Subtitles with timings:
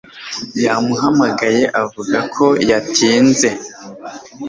[0.63, 3.49] Yamuhamagaye avuga ko yatinze.